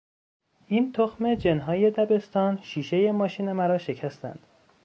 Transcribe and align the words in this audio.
این 0.67 0.91
تخم 0.91 1.35
جنهای 1.35 1.91
دبستان 1.91 2.59
شیشه 2.61 3.11
ماشین 3.11 3.51
مرا 3.51 3.77
شکستند! 3.77 4.39